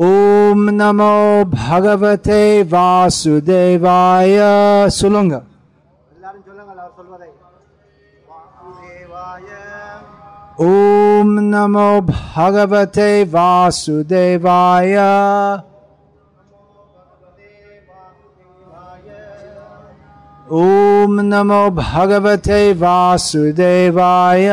ओम 0.00 0.60
नमो 0.70 1.44
भगवते 1.44 2.62
वासुदेवाय। 2.62 4.36
सुलुंग। 4.90 5.32
ओम 10.60 11.28
नमो 11.40 12.00
भगवते 12.00 13.24
वासुदेवाय। 13.24 14.96
ओम 20.52 21.20
नमो 21.20 21.70
भगवते 21.70 22.72
वासुदेवाय। 22.72 24.48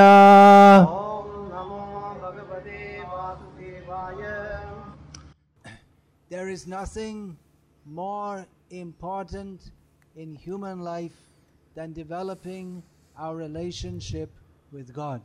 is 6.56 6.66
nothing 6.68 7.36
more 7.86 8.38
important 8.70 9.59
in 10.16 10.27
human 10.48 10.78
life 10.94 11.18
than 11.78 11.88
developing 12.04 12.81
our 13.23 13.36
relationship 13.36 14.30
with 14.72 14.88
God. 14.94 15.22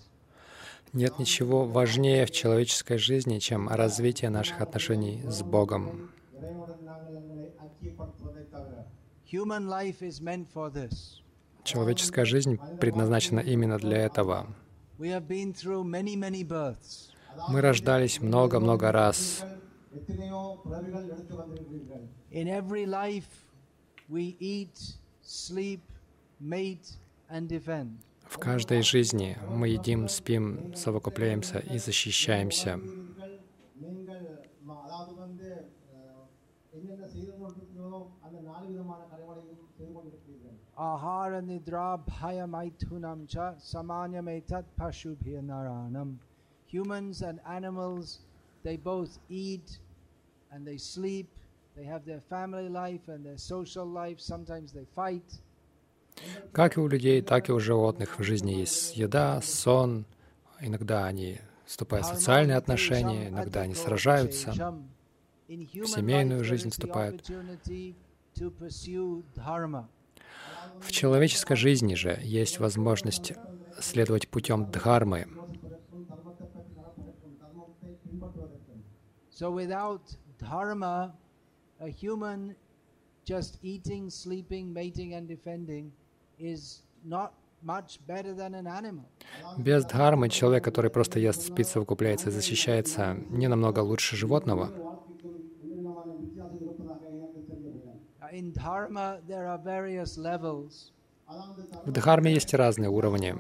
Нет 0.93 1.21
ничего 1.21 1.67
важнее 1.67 2.27
в 2.27 2.33
человеческой 2.33 2.99
жизни, 2.99 3.39
чем 3.39 3.69
развитие 3.69 4.31
наших 4.31 4.61
отношений 4.61 5.23
с 5.29 5.43
Богом. 5.43 6.11
Человеческая 11.63 12.25
жизнь 12.25 12.59
предназначена 12.81 13.41
именно 13.41 13.79
для 13.79 13.99
этого. 13.99 14.49
Мы 17.49 17.61
рождались 17.61 18.21
много-много 18.21 18.91
раз. 18.91 19.45
In 22.31 22.49
every 22.49 22.87
life, 22.87 23.45
we 24.09 24.37
eat, 24.39 24.79
sleep, 25.23 25.81
mate, 26.41 26.97
and 27.29 27.49
defend. 27.49 27.99
В 28.29 28.39
каждой 28.39 28.83
жизни 28.83 29.37
мы 29.49 29.69
едим, 29.69 30.07
спим, 30.07 30.73
совокупляемся 30.77 31.59
и 31.59 31.79
защищаемся. 31.79 32.79
Ahara 40.77 41.43
nidra 41.43 41.99
bhaya 41.99 42.47
cha 43.29 43.55
samanya 43.59 44.23
pashubhya 44.79 45.43
naranam. 45.43 46.17
Humans 46.67 47.23
and 47.23 47.41
animals, 47.45 48.21
they 48.63 48.77
both 48.77 49.19
eat, 49.29 49.79
and 50.51 50.67
they 50.67 50.79
sleep. 50.79 51.29
They 51.77 51.85
have 51.85 52.05
their 52.05 52.21
family 52.29 52.69
life 52.69 53.09
and 53.09 53.25
their 53.25 53.39
social 53.39 53.87
life. 53.87 54.19
Sometimes 54.21 54.73
they 54.73 54.87
fight. 54.95 55.41
Как 56.53 56.77
и 56.77 56.81
у 56.81 56.89
людей, 56.89 57.23
так 57.23 57.49
и 57.49 57.53
у 57.53 57.61
животных 57.61 58.19
в 58.19 58.23
жизни 58.23 58.53
есть 58.53 58.97
еда, 58.97 59.41
сон. 59.41 60.05
Иногда 60.61 61.07
они 61.07 61.39
вступают 61.65 62.07
в 62.07 62.15
социальные 62.15 62.57
отношения, 62.57 63.29
иногда 63.29 63.63
они 63.63 63.75
сражаются. 63.75 64.53
В 65.49 65.87
семейную 65.87 66.45
жизнь 66.45 66.71
вступают. 66.71 67.27
В 70.81 70.93
человеческой 70.93 71.57
жизни 71.57 71.95
же 71.95 72.19
есть 72.23 72.59
возможность 72.59 73.33
следовать 73.79 74.29
путем 74.29 74.71
дхармы. 74.71 75.27
Dharma, 80.41 81.15
a 81.81 81.89
human 81.89 82.55
just 83.25 83.59
eating, 83.63 84.11
sleeping, 84.11 84.73
mating 84.73 85.15
and 85.15 85.29
defending 85.29 85.93
is 86.39 86.83
not 87.05 87.33
much 87.63 87.99
better 88.07 88.35
than 88.35 88.55
an 88.55 88.67
animal. 88.67 89.05
Без 89.59 89.85
дхармы 89.85 90.29
человек, 90.29 90.65
который 90.65 90.91
просто 90.91 91.19
ест, 91.19 91.43
спит, 91.43 91.67
совокупляется 91.67 92.31
и 92.31 92.33
защищается, 92.33 93.17
не 93.31 93.49
намного 93.49 93.81
лучше 93.81 94.17
животного. 94.17 94.71
Uh, 98.23 98.29
In 98.33 98.53
dharma, 98.53 99.21
there 99.27 99.47
are 99.47 99.59
various 99.59 100.17
levels. 100.17 100.93
В 101.85 101.93
дхарме 101.93 102.33
есть 102.33 102.55
разные 102.55 102.89
уровни. 102.89 103.35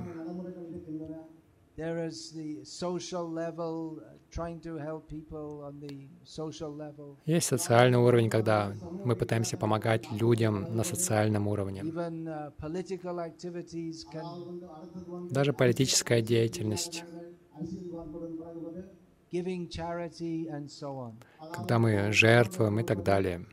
There 1.80 2.04
is 2.06 2.32
the 2.32 2.62
social 2.62 3.26
level, 3.26 4.02
uh, 4.04 4.12
trying 4.30 4.60
to 4.68 4.76
help 4.76 5.08
people 5.08 5.64
on 5.64 5.80
the 5.80 6.10
social 6.24 6.70
level. 6.76 7.16
Есть 7.24 7.46
социальный 7.46 7.96
уровень, 7.96 8.28
когда 8.28 8.74
мы 9.02 9.16
пытаемся 9.16 9.56
помогать 9.56 10.04
людям 10.12 10.76
на 10.76 10.84
социальном 10.84 11.48
уровне. 11.48 11.80
Even 11.80 12.28
uh, 12.28 12.52
political 12.58 13.18
activities 13.18 14.04
can 14.12 15.30
Даже 15.30 15.54
политическая 15.54 16.20
деятельность, 16.20 17.02
giving 19.32 19.66
charity 19.70 20.48
and 20.50 20.68
so 20.68 20.98
on. 20.98 21.14
когда 21.54 21.78
мы 21.78 22.12
жертвуем 22.12 22.78
и 22.80 22.82
так 22.82 23.02
далее. 23.02 23.46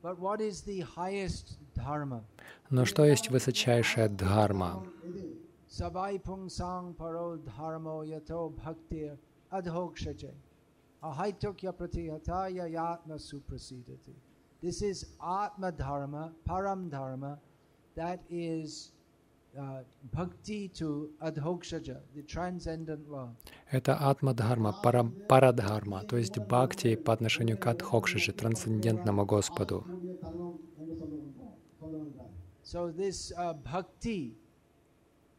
But 0.00 0.20
what 0.20 0.40
is 0.40 0.62
the 0.64 0.84
highest 0.96 1.58
dharma? 1.74 2.22
Но 2.70 2.84
что 2.84 3.04
есть 3.04 3.30
высочайшая 3.30 4.08
дхарма? 4.08 4.86
Sabai 5.72 6.20
pungsang 6.22 6.94
paro 6.94 7.38
dharmo 7.38 8.04
yato 8.04 8.52
bhaktir 8.62 9.16
adhokshaje 9.50 10.32
ahaitukya 11.02 11.72
pratihataya 11.72 12.66
yatma 12.78 13.16
suprasidati. 13.16 14.12
This 14.60 14.82
is 14.82 15.06
Atma 15.20 15.72
Dharma, 15.72 16.30
Param 16.46 16.90
Dharma, 16.90 17.38
that 17.96 18.20
is 18.30 18.92
uh, 19.58 19.80
bhakti 20.12 20.68
to 20.68 21.10
adhokshaja, 21.22 21.96
the 22.14 22.22
transcendent 22.22 23.10
law. 23.10 23.30
Это 23.72 23.96
атма-дхарма, 23.98 24.74
пара- 24.82 25.10
парадхарма, 25.28 26.04
то 26.04 26.16
есть 26.16 26.38
бхакти 26.38 26.96
по 26.96 27.12
отношению 27.14 27.58
к 27.58 27.66
Адхокшиджи, 27.66 28.32
трансцендентному 28.32 29.24
Господу. 29.24 29.84
So 32.62 32.92
this 32.92 33.32
uh, 33.36 33.54
bhakti 33.54 34.36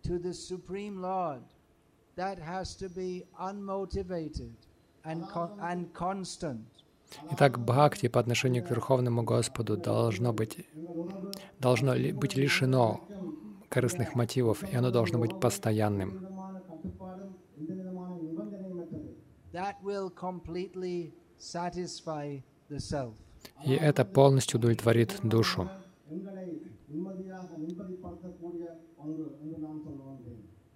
to 0.04 0.20
the 0.20 0.34
Supreme 0.34 1.02
Lord, 1.02 1.44
that 2.16 2.38
has 2.40 2.76
to 2.76 2.90
be 2.90 3.26
unmotivated 3.40 4.52
and, 5.06 5.28
con- 5.30 5.58
and 5.62 5.94
constant. 5.94 6.62
Итак, 7.32 7.60
бхакти 7.60 8.08
по 8.08 8.20
отношению 8.20 8.64
к 8.66 8.70
Верховному 8.72 9.24
Господу 9.24 9.78
должно 9.78 10.34
быть, 10.34 10.66
должно 11.60 11.94
ли- 11.94 12.12
быть 12.12 12.36
лишено 12.36 13.02
корыстных 13.70 14.16
мотивов, 14.16 14.64
и 14.64 14.76
оно 14.76 14.92
должно 14.92 15.20
быть 15.20 15.40
постоянным. 15.40 16.28
И 23.66 23.72
это 23.74 24.06
полностью 24.06 24.60
удовлетворит 24.60 25.20
душу. 25.24 25.70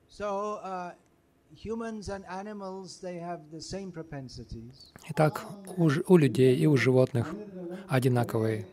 So, 0.09 0.59
uh, 0.63 0.91
humans 1.55 2.09
and 2.09 2.25
animals, 2.25 2.99
they 3.01 3.17
have 3.19 3.41
the 3.51 3.61
same 3.61 3.91
propensities. 3.91 4.91
Итак, 5.09 5.45
у, 5.77 5.89
у 6.07 6.17
людей 6.17 6.55
и 6.55 6.65
у 6.67 6.75
животных 6.77 7.35
одинаковые 7.87 8.65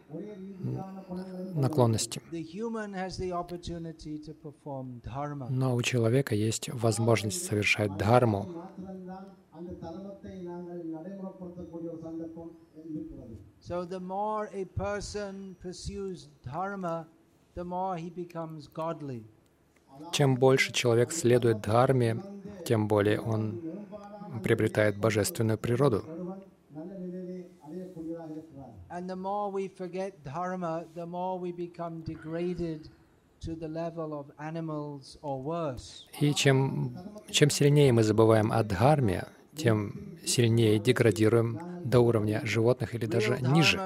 наклонности. 1.55 2.21
Но 5.51 5.75
у 5.75 5.83
человека 5.83 6.35
есть 6.35 6.69
возможность 6.71 7.45
совершать 7.45 7.97
дхарму. 7.97 8.49
So 13.61 13.85
the 13.87 14.01
more 14.01 14.51
a 14.53 14.67
person 14.77 15.57
pursues 15.59 16.29
dharma, 16.45 17.07
the 17.55 17.65
more 17.65 17.97
he 17.97 18.11
becomes 18.11 18.69
godly. 18.69 19.25
Чем 20.13 20.37
больше 20.37 20.73
человек 20.73 21.13
следует 21.13 21.61
дхарме, 21.61 22.23
тем 22.65 22.89
более 22.89 23.21
он 23.21 23.61
приобретает 24.43 24.97
божественную 24.99 25.59
природу. 25.59 26.05
И 36.21 36.35
чем, 36.35 36.97
чем 37.31 37.51
сильнее 37.51 37.93
мы 37.93 38.03
забываем 38.03 38.53
о 38.53 38.63
дхарме, 38.63 39.25
тем 39.57 40.19
сильнее 40.25 40.79
деградируем 40.79 41.59
до 41.85 42.01
уровня 42.01 42.41
животных 42.45 42.95
или 42.95 43.07
даже 43.07 43.39
ниже. 43.41 43.79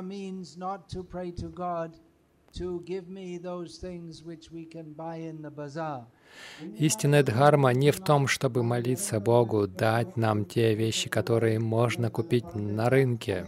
Истинная 6.79 7.23
дхарма 7.23 7.73
не 7.73 7.91
в 7.91 8.01
том, 8.01 8.27
чтобы 8.27 8.63
молиться 8.63 9.21
Богу, 9.21 9.67
дать 9.67 10.17
нам 10.17 10.45
те 10.45 10.75
вещи, 10.75 11.09
которые 11.09 11.59
можно 11.59 12.11
купить 12.11 12.55
на 12.55 12.91
рынке. 12.91 13.47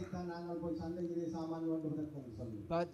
But. 2.69 2.89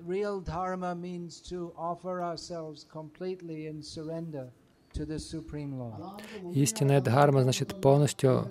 Истинная 6.55 7.01
дхарма 7.03 7.43
значит 7.43 7.81
полностью 7.83 8.51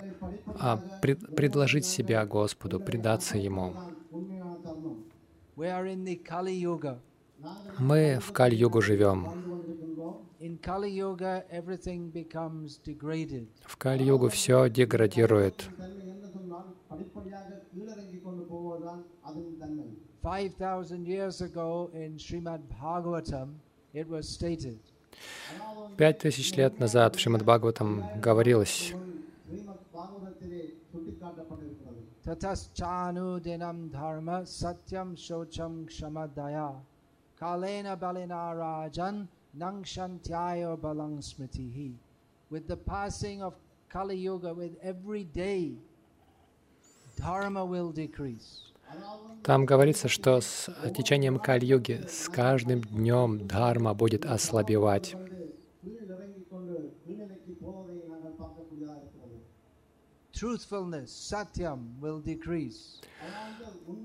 а, 0.60 0.76
пред, 1.02 1.34
предложить 1.34 1.84
себя 1.84 2.24
Господу, 2.24 2.78
предаться 2.78 3.38
Ему. 3.38 3.74
We 5.56 5.68
are 5.68 5.86
in 5.86 6.04
the 6.04 6.22
Kali 6.22 6.54
Yuga. 6.54 7.00
Мы 7.78 8.18
в 8.20 8.32
Кали-йогу 8.32 8.80
живем. 8.80 9.26
В 13.66 13.76
Кали-йогу 13.76 14.28
все 14.28 14.68
деградирует. 14.68 15.68
Пять 25.96 26.18
тысяч 26.18 26.56
лет 26.56 26.78
назад 26.80 27.16
в 27.16 27.20
Шримад 27.20 27.42
Бхагаватам 27.42 28.04
говорилось, 28.20 28.92
Татас 32.22 32.70
чану 32.74 33.38
денам 33.40 33.88
дхарма 33.88 34.44
сатям 34.46 35.16
шочам 35.16 35.86
кшамадая 35.86 36.74
kalena 37.40 37.96
balina 37.96 38.54
rajan 38.54 39.28
nangshantyaya 39.58 40.76
balang 40.76 41.18
smritihi. 41.18 41.94
With 42.50 42.68
the 42.68 42.76
passing 42.76 43.42
of 43.42 43.54
Kali 43.88 44.16
Yuga, 44.16 44.54
with 44.54 44.76
every 44.82 45.24
day, 45.24 45.74
dharma 47.16 47.64
will 47.64 47.92
decrease. 47.92 48.62
там 49.42 49.64
говорится, 49.64 50.08
что 50.08 50.40
с 50.40 50.68
течением 50.96 51.38
Каль-юги 51.38 52.04
с 52.08 52.28
каждым 52.28 52.82
днем 52.82 53.46
дхарма 53.46 53.94
будет 53.94 54.24
ослабевать. 54.24 55.14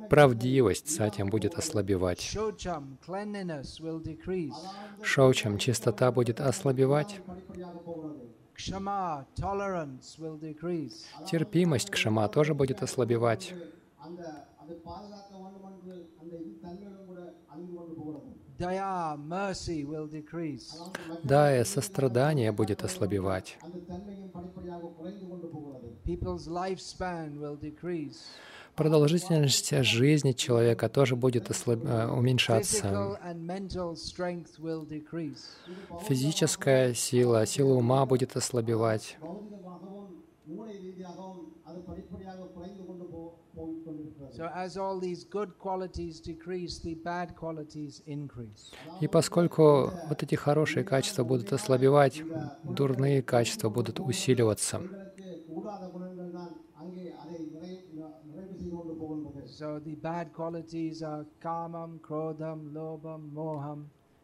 Правдивость 0.09 0.89
сатьям 0.89 1.29
будет 1.29 1.55
ослабевать. 1.55 2.21
Шоучам 5.03 5.57
чистота 5.57 6.11
будет 6.11 6.39
ослабевать. 6.39 7.19
Терпимость 11.25 11.89
к 11.89 11.95
тоже 12.27 12.53
будет 12.53 12.83
ослабевать. 12.83 13.53
Дая, 21.23 21.63
сострадание 21.65 22.51
будет 22.51 22.83
ослабевать. 22.83 23.57
Продолжительность 28.75 29.83
жизни 29.83 30.31
человека 30.31 30.89
тоже 30.89 31.15
будет 31.15 31.49
ослаб... 31.51 31.79
Э, 31.83 32.07
уменьшаться. 32.07 33.19
Физическая 36.07 36.93
сила, 36.93 37.45
сила 37.45 37.73
ума 37.73 38.05
будет 38.05 38.35
ослабевать. 38.35 39.17
И 49.01 49.07
поскольку 49.07 49.91
вот 50.07 50.23
эти 50.23 50.35
хорошие 50.35 50.83
качества 50.83 51.23
будут 51.23 51.53
ослабевать, 51.53 52.21
дурные 52.63 53.21
качества 53.21 53.69
будут 53.69 53.99
усиливаться. 53.99 54.81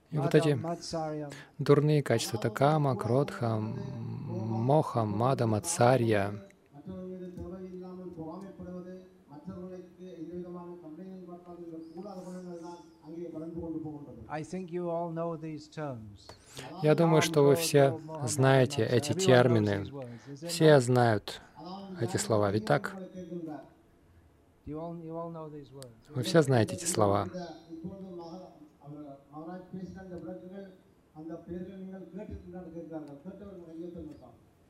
И 0.10 0.18
вот 0.18 0.36
эти 0.36 0.58
дурные 1.60 2.02
качества, 2.02 2.38
это 2.38 2.50
кама, 2.50 2.96
кродха, 2.96 3.58
моха, 3.60 5.04
мада, 5.04 5.48
мацарья, 5.48 6.34
Я 16.82 16.96
думаю, 16.96 17.22
что 17.22 17.44
вы 17.44 17.56
все 17.56 18.00
знаете 18.24 18.86
эти 18.86 19.14
термины. 19.14 19.92
Все 20.48 20.80
знают 20.80 21.42
эти 22.00 22.18
слова, 22.18 22.52
ведь 22.52 22.66
так? 22.66 22.96
Вы 24.68 26.24
все 26.24 26.42
знаете 26.42 26.76
эти 26.76 26.86
слова. 26.86 27.28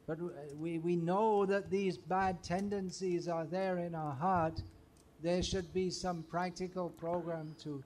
But 0.08 0.20
uh, 0.22 0.30
we, 0.58 0.80
we 0.80 0.96
know 0.96 1.46
that 1.46 1.70
these 1.70 1.98
bad 1.98 2.42
tendencies 2.42 3.28
are 3.28 3.46
there 3.46 3.78
in 3.80 3.94
our 3.94 4.14
heart. 4.14 4.64
There 5.22 5.44
should 5.44 5.74
be 5.74 5.90
some 5.90 6.24
practical 6.32 6.90
program 6.90 7.54
to 7.64 7.84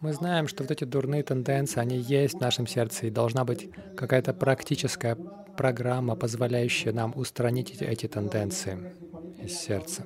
Мы 0.00 0.12
знаем, 0.12 0.48
что 0.48 0.62
вот 0.62 0.70
эти 0.70 0.84
дурные 0.84 1.22
тенденции, 1.22 1.80
они 1.80 1.96
есть 1.96 2.34
в 2.34 2.40
нашем 2.40 2.66
сердце, 2.66 3.06
и 3.06 3.10
должна 3.10 3.44
быть 3.44 3.70
какая-то 3.96 4.34
практическая 4.34 5.16
программа, 5.56 6.14
позволяющая 6.14 6.92
нам 6.92 7.14
устранить 7.16 7.80
эти 7.80 8.06
тенденции 8.06 8.92
из 9.48 9.58
сердца. 9.58 10.02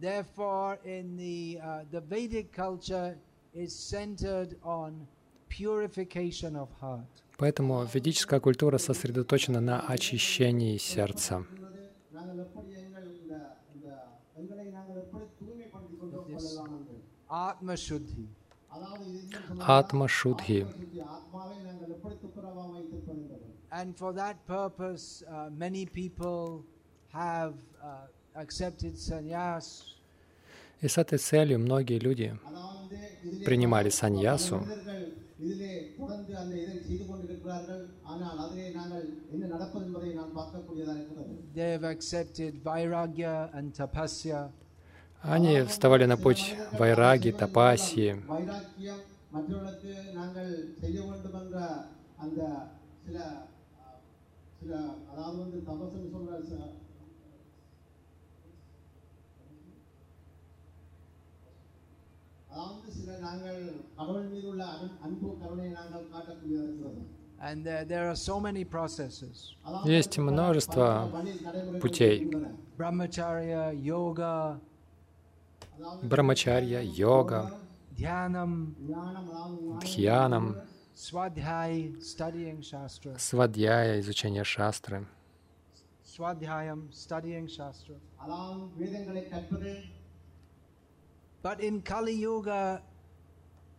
Therefore, 0.00 0.78
in 0.84 1.16
the, 1.16 1.60
uh, 1.60 1.84
the 1.90 2.00
Vedic 2.00 2.52
culture 2.52 3.16
is 3.54 3.72
centered 3.74 4.56
on 4.64 5.06
purification 5.48 6.56
of 6.56 6.68
heart. 6.80 7.06
Поэтому 7.38 7.84
ведическая 7.92 8.40
культура 8.40 8.78
сосредоточена 8.78 9.60
на 9.60 9.80
очищении 9.80 10.76
сердца. 10.78 11.44
Атма-шудхи. 17.28 18.28
Атма-шудхи. 19.60 20.66
And 23.70 23.96
for 23.96 24.12
that 24.12 24.36
purpose, 24.46 25.22
uh, 25.26 25.48
many 25.50 25.86
people 25.86 26.62
have 27.13 27.53
uh, 27.81 28.05
accepted 28.35 28.93
sannyas. 29.01 29.67
И 30.81 30.87
с 30.87 30.97
этой 30.97 31.17
целью 31.19 31.57
многие 31.59 31.99
люди 31.99 32.27
அதாவது 32.41 32.97
இதிலே 33.23 33.45
принимали 33.45 33.89
саньясу, 33.93 34.57
மனிதர்கள் 34.59 35.05
இதிலே 35.39 35.69
தொடர்ந்து 35.97 36.33
அந்த 36.41 36.53
இதை 36.61 36.75
செய்து 36.85 37.03
கொண்டிருக்கிறார்கள் 37.07 37.81
ஆனால் 38.05 38.37
அதிலே 38.43 38.67
நாங்கள் 38.75 39.03
என்ன 39.33 39.43
நடப்பது 39.53 39.83
என்பதை 39.87 40.09
நாம் 40.15 40.31
பார்க்கக்கூடியதாக 40.37 40.97
இருக்கிறது 40.97 41.33
They 41.55 41.69
have 41.73 41.85
accepted 41.87 42.53
vairagya 42.63 43.33
and 43.53 43.67
tapasya. 43.73 44.39
они 45.23 45.53
вставали 45.65 46.05
на 46.05 46.17
путь 46.19 46.43
вайраги, 46.79 47.31
тапасии, 47.35 48.09
வைராக்கியம் 48.29 49.03
மற்றவர்களுக்கு 49.31 49.93
நாங்கள் 50.17 50.51
செய்ய 50.81 50.97
வேண்டும் 51.03 51.37
என்ற 51.41 51.57
அந்த 52.17 52.39
சில 53.05 53.17
அஹ், 53.79 53.97
சில 54.59 54.71
அதாவது 55.11 55.37
வந்து 55.43 55.59
தபசுன்னு 55.67 56.09
சொல்ற 56.13 56.31
அதாவது 62.51 62.91
சில 62.91 63.17
நாங்கள் 63.19 63.59
கடவுள் 63.97 64.27
மீது 64.27 64.47
உள்ள 64.51 64.63
அன்பு- 64.73 64.97
அன்பு 65.07 65.29
கருணையை 65.41 65.71
நாங்கள் 65.79 66.05
காட்டக்கூடியதாக 66.13 66.67
இருக்கிறது 66.67 67.05
And 67.47 67.59
there, 67.67 67.81
there 67.89 68.05
are 68.11 68.19
so 68.29 68.35
many 68.45 68.63
processes 68.75 69.37
அதாவது 69.65 69.91
Есть 69.95 70.15
множество 70.29 70.85
வழி 71.15 71.33
நடைமுறைகள் 71.41 71.81
путей. 71.83 72.13
இருக்கின்றன. 72.13 72.47
brahmacharya, 72.79 73.61
yoga, 73.89 74.33
அதாவது 75.75 76.07
брамачарья, 76.11 76.79
йога, 77.01 77.41
dhyanam, 77.99 78.51
ஞானம் 78.87 79.27
அதாவது 79.29 79.61
ஞானம் 79.63 79.79
дхьянам, 79.83 80.45
swadhyay, 81.05 81.73
studying 82.11 82.59
shastra, 82.71 83.13
свадьяя, 83.27 83.91
изучение 84.01 84.45
шастры, 84.55 84.99
swadhyayam, 86.13 86.79
But 91.42 91.60
in 91.60 91.82
Kali 91.82 92.12
Yuga, 92.12 92.82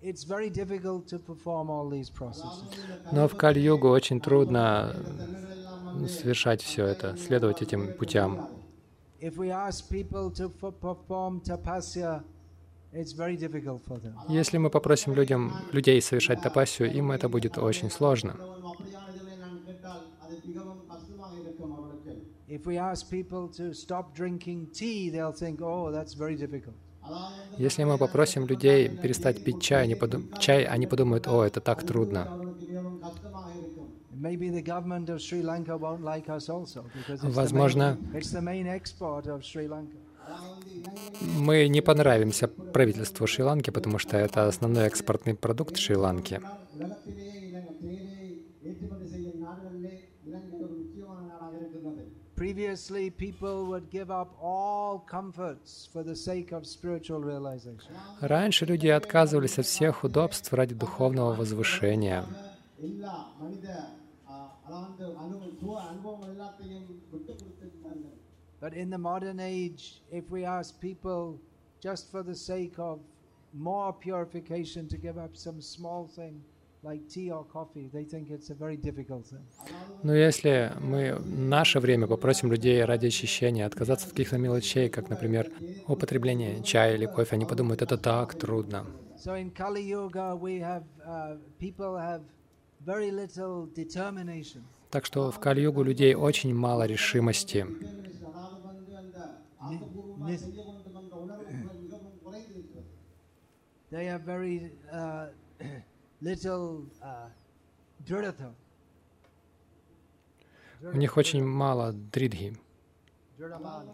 it's 0.02 0.24
very 0.26 0.50
difficult 0.50 1.08
to 1.08 1.18
perform 1.18 1.70
all 1.70 1.90
these 1.90 2.10
processes. 2.10 2.66
Но 3.12 3.28
в 3.28 3.36
Кали-йогу 3.38 3.88
очень 3.90 4.20
трудно 4.20 4.94
совершать 6.08 6.62
все 6.62 6.86
это, 6.86 7.16
следовать 7.18 7.62
этим 7.62 7.94
путям. 7.94 8.50
Если 14.28 14.58
мы 14.58 14.70
попросим 14.70 15.14
людям, 15.14 15.54
людей 15.72 16.02
совершать 16.02 16.42
тапасию, 16.42 16.92
им 16.92 17.12
это 17.12 17.30
будет 17.30 17.58
очень 17.58 17.90
сложно. 17.90 18.36
If 22.50 22.66
we 22.68 22.78
ask 22.78 23.10
people 23.10 23.48
to 23.58 23.74
stop 23.74 24.14
drinking 24.14 24.68
tea, 24.74 25.10
they'll 25.10 25.32
think, 25.32 25.62
oh, 25.62 25.90
that's 25.92 26.14
very 26.14 26.36
difficult. 26.36 26.76
Если 27.58 27.84
мы 27.84 27.98
попросим 27.98 28.48
людей 28.48 28.90
перестать 28.90 29.44
пить 29.44 29.62
чай, 29.62 29.84
они, 29.84 29.96
подум... 29.96 30.32
чай, 30.40 30.64
они 30.64 30.88
подумают, 30.88 31.28
о, 31.28 31.44
это 31.44 31.62
так 31.62 31.84
трудно. 31.84 32.28
Возможно, 37.22 37.98
мы 41.22 41.68
не 41.68 41.82
понравимся 41.82 42.48
правительству 42.48 43.28
Шри-Ланки, 43.28 43.70
потому 43.70 44.00
что 44.00 44.18
это 44.18 44.48
основной 44.48 44.86
экспортный 44.86 45.36
продукт 45.36 45.78
Шри-Ланки. 45.78 46.42
Previously, 52.44 53.10
people 53.10 53.68
would 53.68 53.90
give 53.90 54.12
up 54.12 54.36
all 54.42 55.00
comforts 55.00 55.88
for 55.94 56.04
the 56.04 56.14
sake 56.14 56.52
of 56.52 56.68
spiritual 56.68 57.22
realization. 57.22 57.96
Раньше 58.20 58.66
люди 58.66 58.88
отказывались 58.88 59.60
от 59.60 59.66
всех 59.66 60.04
удобств 60.04 60.52
ради 60.52 60.76
духовного 60.76 61.36
возвышения. 61.36 62.26
But 68.60 68.74
in 68.74 68.90
the 68.90 68.98
modern 68.98 69.40
age, 69.40 70.02
if 70.12 70.30
we 70.30 70.44
ask 70.44 70.78
people 70.82 71.40
just 71.80 72.12
for 72.12 72.24
the 72.24 72.36
sake 72.36 72.78
of 72.78 73.00
more 73.54 73.94
purification 73.94 74.90
to 74.90 74.98
give 74.98 75.18
up 75.18 75.38
some 75.38 75.62
small 75.62 76.08
thing, 76.08 76.44
Но 80.04 80.14
если 80.14 80.72
мы 80.82 81.16
в 81.16 81.40
наше 81.40 81.80
время 81.80 82.08
попросим 82.08 82.52
людей 82.52 82.84
ради 82.84 83.08
очищения 83.08 83.66
отказаться 83.66 84.08
от 84.08 84.12
каких-то 84.12 84.38
мелочей, 84.38 84.90
как, 84.90 85.10
например, 85.10 85.50
употребление 85.88 86.62
чая 86.64 86.96
или 86.96 87.06
кофе, 87.06 87.36
они 87.36 87.46
подумают, 87.46 87.82
это 87.82 87.98
так 87.98 88.36
трудно. 88.36 88.86
Так 94.92 95.06
что 95.06 95.32
в 95.32 95.40
Кали-югу 95.40 95.84
людей 95.84 96.16
очень 96.16 96.54
мало 96.54 96.86
решимости. 96.86 97.66
They 103.94 104.08
are 104.08 104.18
very, 104.18 104.72
uh, 104.92 105.30
у 110.82 110.96
них 110.96 111.18
очень 111.18 111.44
мало 111.44 111.92
дридхи, 111.92 112.58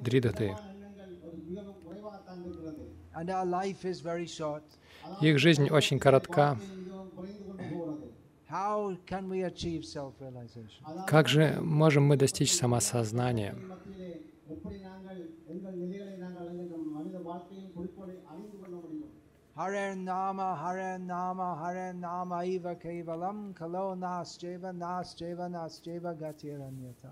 дридаты. 0.02 0.56
Их 5.22 5.40
жизнь 5.40 5.70
очень 5.72 5.98
коротка. 5.98 6.60
Как 11.08 11.28
же 11.28 11.58
можем 11.62 12.04
мы 12.04 12.16
достичь 12.16 12.54
самосознания? 12.54 13.56
Hare 19.60 19.94
Nama, 19.94 20.56
Hare 20.56 20.98
Nama, 20.98 21.58
Hare 21.62 21.94
Nama 21.94 22.46
Iva 22.46 22.76
Kevalam, 22.76 23.54
Kalo 23.54 23.94
Nas 23.94 24.38
Jeva, 24.42 24.74
Nas 24.74 25.14
Jeva, 25.20 25.52
Nas 25.52 25.82
Jeva 25.86 26.16
Gatiranyata. 26.16 27.12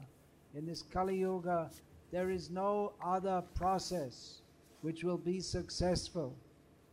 In 0.56 0.66
this 0.66 0.82
Kali 0.82 1.18
Yuga, 1.18 1.70
there 2.10 2.30
is 2.30 2.50
no 2.50 2.94
other 3.06 3.44
process 3.54 4.39
which 4.82 5.04
will 5.04 5.18
be 5.18 5.42
successful 5.42 6.34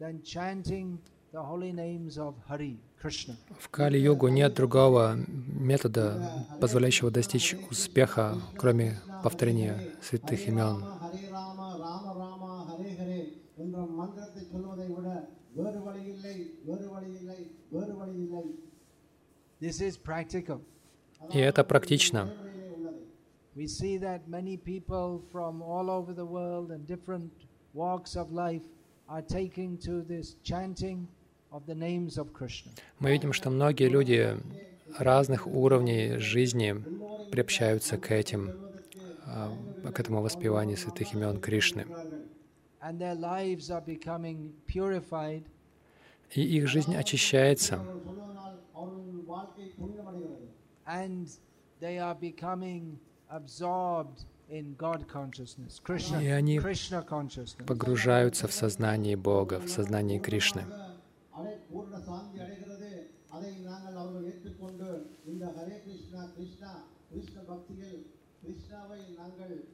than 0.00 0.20
chanting 0.24 0.98
the 1.32 1.40
holy 1.40 1.72
names 1.72 2.18
of 2.18 2.34
Hari, 2.48 2.76
Krishna. 3.00 3.36
В 3.60 3.68
Кали-югу 3.68 4.26
нет 4.26 4.54
другого 4.54 5.16
метода, 5.16 6.48
позволяющего 6.60 7.12
достичь 7.12 7.54
успеха, 7.70 8.34
кроме 8.56 8.98
повторения 9.22 9.78
святых 10.02 10.48
имен. 10.48 10.82
வேறு 15.59 15.79
வழி 15.87 16.03
இல்லை 16.13 16.35
வேறு 16.69 16.87
வழி 16.93 17.11
இல்லை 17.21 17.39
வேறு 17.75 17.93
வழி 18.01 18.17
இல்லை 18.25 18.43
This 19.65 19.77
is 19.87 19.93
practical. 20.09 20.59
И 21.33 21.39
это 21.49 21.63
практично. 21.73 22.19
நடைமுறையிலே 22.25 22.67
உள்ளது 22.77 22.99
We 23.59 23.67
see 23.79 23.95
that 24.07 24.21
many 24.37 24.55
people 24.71 25.09
from 25.33 25.53
all 25.73 25.87
over 25.97 26.11
the 26.21 26.27
world 26.37 26.67
and 26.73 26.81
different 26.95 27.31
walks 27.83 28.13
of 28.21 28.27
life 28.45 28.67
are 29.13 29.23
taking 29.39 29.71
to 29.87 29.93
this 30.11 30.27
chanting 30.49 30.99
of 31.55 31.61
the 31.71 31.77
names 31.87 32.13
of 32.21 32.27
Krishna. 32.39 32.71
Мы 33.01 33.07
видим, 33.15 33.33
что 33.39 33.47
многие 33.49 33.89
люди 33.97 34.19
разных 35.09 35.41
уровней 35.63 36.03
жизни 36.33 36.69
приобщаются 37.31 37.97
к 37.97 38.07
этим, 38.21 38.41
а, 39.25 39.51
к 39.95 39.99
этому 39.99 40.21
воспеванию 40.21 40.77
святых 40.77 41.07
имен 41.15 41.39
Кришны. 41.47 41.83
и 46.34 46.42
их 46.42 46.68
жизнь 46.68 46.96
очищается. 46.96 47.80
И 56.20 56.28
они 56.28 56.60
погружаются 57.66 58.48
в 58.48 58.52
сознание 58.52 59.16
Бога, 59.16 59.60
в 59.60 59.68
сознание 59.68 60.18
Кришны. 60.20 60.64
Krishna 65.34 66.22
Krishna 66.36 66.82
Krishna 67.10 67.40
Bhaktigal 67.42 68.04
Krishna 68.40 68.86
Vai 68.88 69.02
Nangal 69.18 69.73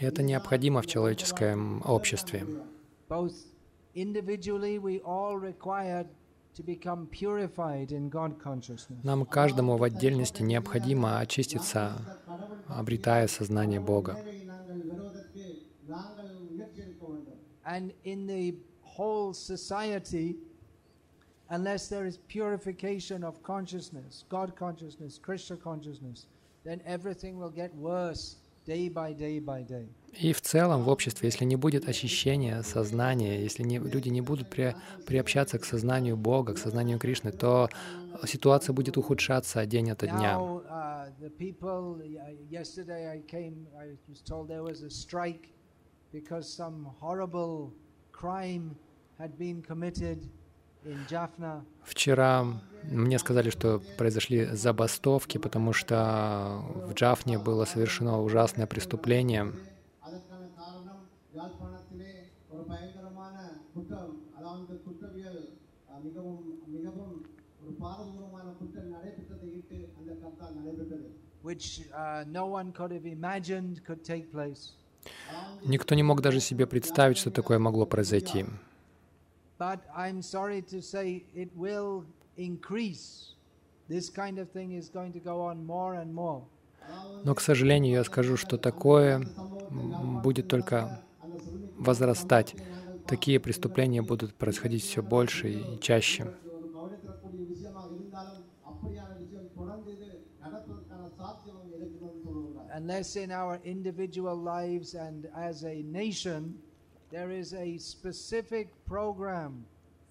это 0.00 0.22
необходимо 0.22 0.82
в 0.82 0.86
человеческом 0.86 1.82
обществе. 1.84 2.46
Нам 9.02 9.26
каждому 9.26 9.76
в 9.76 9.82
отдельности 9.82 10.42
необходимо 10.42 11.18
очиститься, 11.18 12.18
обретая 12.68 13.28
сознание 13.28 13.80
Бога. 13.80 14.18
And 17.68 17.92
unless 21.50 21.88
there 21.88 22.06
is 22.06 22.18
purification 22.28 23.22
of 23.24 23.42
consciousness, 23.42 24.24
God 24.28 24.56
consciousness, 24.56 25.18
Krishna 25.18 25.56
consciousness, 25.56 26.26
then 26.64 26.80
everything 26.86 27.38
will 27.38 27.50
get 27.50 27.74
worse 27.74 28.36
day 28.66 28.88
by 28.88 29.12
day 29.12 29.38
by 29.38 29.62
day. 29.62 29.88
И 30.20 30.32
в 30.32 30.40
целом 30.40 30.82
в 30.82 30.88
обществе, 30.88 31.28
если 31.28 31.44
не 31.44 31.56
будет 31.56 31.88
очищения 31.88 32.62
сознания, 32.62 33.42
если 33.42 33.62
не, 33.62 33.78
люди 33.78 34.08
не 34.08 34.22
будут 34.22 34.48
при- 34.48 34.74
приобщаться 35.06 35.58
к 35.58 35.64
сознанию 35.64 36.16
Бога, 36.16 36.54
к 36.54 36.58
сознанию 36.58 36.98
Кришны, 36.98 37.32
то 37.32 37.68
ситуация 38.26 38.72
будет 38.72 38.96
ухудшаться 38.96 39.64
день 39.66 39.90
ото 39.90 40.06
дня. 40.06 40.34
Now, 40.34 40.62
uh, 40.68 41.10
Вчера 51.84 52.44
мне 52.84 53.18
сказали, 53.18 53.50
что 53.50 53.82
произошли 53.98 54.46
забастовки, 54.46 55.38
потому 55.38 55.72
что 55.72 56.62
в 56.74 56.92
Джафне 56.94 57.38
было 57.38 57.64
совершено 57.64 58.22
ужасное 58.22 58.66
преступление. 58.66 59.52
Никто 75.64 75.94
не 75.94 76.02
мог 76.02 76.20
даже 76.20 76.40
себе 76.40 76.66
представить, 76.66 77.18
что 77.18 77.30
такое 77.30 77.58
могло 77.58 77.86
произойти. 77.86 78.46
but 79.58 79.80
I'm 79.96 80.22
sorry 80.22 80.62
to 80.62 80.82
say 80.82 81.24
it 81.34 81.50
will 81.54 82.04
increase. 82.36 83.34
This 83.88 84.10
kind 84.10 84.38
of 84.38 84.50
thing 84.50 84.72
is 84.72 84.88
going 84.88 85.12
to 85.12 85.20
go 85.20 85.42
on 85.42 85.64
more 85.64 85.94
and 85.94 86.12
more. 86.12 86.42
Но, 87.24 87.34
к 87.34 87.40
сожалению, 87.40 87.94
я 87.94 88.04
скажу, 88.04 88.36
что 88.36 88.58
такое 88.58 89.26
будет 90.22 90.48
только 90.48 91.02
возрастать. 91.78 92.54
Такие 93.06 93.40
преступления 93.40 94.02
будут 94.02 94.34
происходить 94.34 94.82
все 94.82 95.02
больше 95.02 95.50
и 95.50 95.80
чаще. 95.80 96.32
Unless 102.74 103.16
in 103.16 103.30
our 103.32 103.58
individual 103.64 104.36
lives 104.36 104.94
and 104.94 105.26
as 105.34 105.64
a 105.64 105.82
nation, 105.82 106.58
there 107.16 107.30
is 107.30 107.54
a 107.54 107.78
specific 107.78 108.66
program 108.94 109.52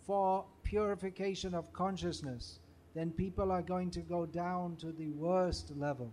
for 0.07 0.43
purification 0.63 1.53
of 1.53 1.63
consciousness, 1.71 2.43
then 2.95 3.07
people 3.12 3.51
are 3.51 3.62
going 3.62 3.91
to 3.91 4.01
go 4.15 4.21
down 4.25 4.75
to 4.83 4.88
the 5.01 5.09
worst 5.25 5.65
level. 5.85 6.09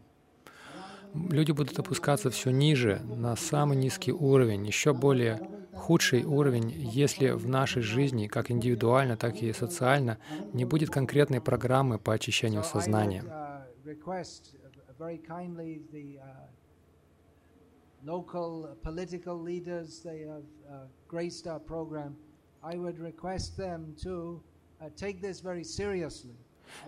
Люди 1.14 1.52
будут 1.52 1.78
опускаться 1.78 2.30
все 2.30 2.50
ниже, 2.50 3.00
на 3.16 3.36
самый 3.36 3.76
низкий 3.76 4.12
уровень, 4.12 4.66
еще 4.66 4.92
более 4.92 5.40
худший 5.74 6.24
уровень, 6.24 6.70
если 6.70 7.30
в 7.30 7.48
нашей 7.48 7.82
жизни, 7.82 8.26
как 8.26 8.50
индивидуально, 8.50 9.16
так 9.16 9.42
и 9.42 9.52
социально, 9.52 10.18
не 10.52 10.64
будет 10.64 10.90
конкретной 10.90 11.40
программы 11.40 11.98
по 11.98 12.14
очищению 12.14 12.64
сознания. 12.64 13.22
uh, 13.22 13.62
request 13.84 14.56
uh, 14.64 14.68
very 14.98 15.18
kindly 15.18 15.82
the 15.92 16.18
uh, 16.18 16.48
local 18.04 18.76
political 18.82 19.36
leaders, 19.40 20.00
they 20.04 20.20
have 20.20 20.44
uh, 20.70 20.86
graced 21.08 21.46
our 21.46 21.60
program. 21.60 22.16
I 22.62 22.76
would 22.76 22.98
request 22.98 23.56
them 23.56 23.94
to 24.02 24.40
uh, 24.80 24.88
take 24.96 25.20
this 25.20 25.40
very 25.40 25.64
seriously. 25.64 26.34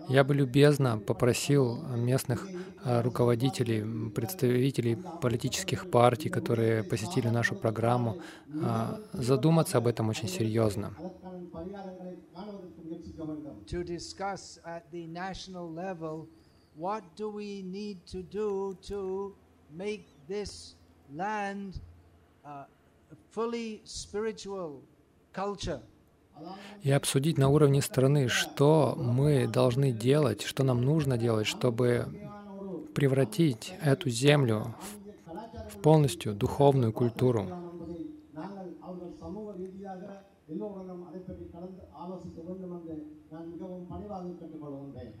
Я 0.09 0.23
бы 0.23 0.33
любезно 0.33 0.97
попросил 0.97 1.77
местных 1.95 2.47
э, 2.83 3.01
руководителей, 3.01 3.83
представителей 4.09 4.97
политических 5.21 5.91
партий, 5.91 6.29
которые 6.29 6.83
посетили 6.83 7.27
нашу 7.29 7.55
программу, 7.55 8.17
э, 8.47 8.97
задуматься 9.13 9.77
об 9.77 9.85
этом 9.85 10.09
очень 10.09 10.27
серьезно. 10.27 10.93
To 13.67 13.83
land, 21.13 21.79
uh, 22.45 22.65
fully 23.31 23.81
spiritual 23.85 24.81
culture. 25.33 25.81
И 26.83 26.91
обсудить 26.91 27.37
на 27.37 27.49
уровне 27.49 27.81
страны, 27.81 28.27
что 28.27 28.95
мы 28.97 29.47
должны 29.47 29.91
делать, 29.91 30.41
что 30.41 30.63
нам 30.63 30.81
нужно 30.81 31.17
делать, 31.17 31.47
чтобы 31.47 32.07
превратить 32.93 33.73
эту 33.81 34.09
землю 34.09 34.75
в, 35.69 35.77
полностью 35.79 36.33
духовную 36.33 36.91
культуру. 36.91 37.47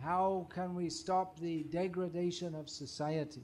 How 0.01 0.47
can 0.49 0.75
we 0.75 0.89
stop 0.89 1.39
the 1.39 1.63
degradation 1.63 2.55
of 2.55 2.69
society? 2.69 3.43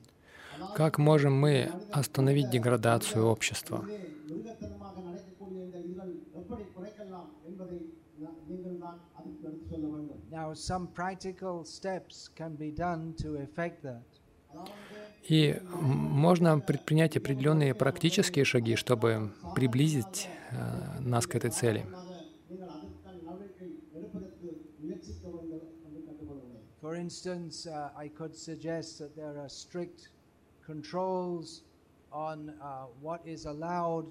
Как 0.75 0.97
можем 0.97 1.33
мы 1.33 1.71
остановить 1.91 2.49
деградацию 2.49 3.25
общества? 3.25 3.85
И 15.29 15.61
можно 15.71 16.59
предпринять 16.59 17.17
определенные 17.17 17.75
практические 17.75 18.45
шаги, 18.45 18.75
чтобы 18.75 19.31
приблизить 19.55 20.27
э, 20.49 20.99
нас 20.99 21.27
к 21.27 21.35
этой 21.35 21.51
цели. 21.51 21.85
For 26.81 26.95
instance, 26.95 27.67
uh, 27.67 27.91
I 27.95 28.09
could 28.09 28.35
suggest 28.35 28.97
that 28.99 29.15
there 29.15 29.37
are 29.37 29.47
strict 29.47 30.09
controls 30.71 31.63
on 32.11 32.37
uh, 32.49 32.85
what 33.01 33.21
is 33.25 33.45
allowed 33.45 34.05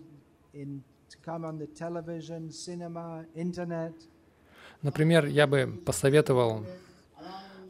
in 0.53 0.83
to 1.09 1.17
come 1.29 1.45
on 1.45 1.59
the 1.59 1.67
television, 1.85 2.51
cinema, 2.51 3.25
internet. 3.35 3.93
Например, 4.83 5.27
я 5.27 5.47
бы 5.47 5.67
посоветовал 5.85 6.65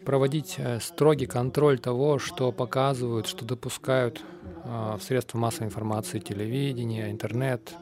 проводить 0.05 0.57
э, 0.59 0.79
строгий 0.81 1.27
контроль 1.27 1.79
того, 1.79 2.19
что 2.19 2.53
показывают, 2.53 3.27
что 3.27 3.45
допускают 3.45 4.23
э, 4.65 4.97
в 4.97 5.03
средства 5.03 5.39
массовой 5.39 5.67
информации, 5.67 6.19
телевидение, 6.21 7.11
интернет. 7.11 7.75